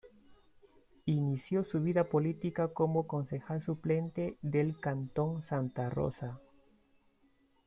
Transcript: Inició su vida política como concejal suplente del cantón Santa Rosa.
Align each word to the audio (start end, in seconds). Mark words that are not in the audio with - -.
Inició 1.05 1.63
su 1.63 1.79
vida 1.79 2.05
política 2.05 2.69
como 2.69 3.05
concejal 3.05 3.61
suplente 3.61 4.35
del 4.41 4.79
cantón 4.79 5.43
Santa 5.43 5.91
Rosa. 5.91 6.39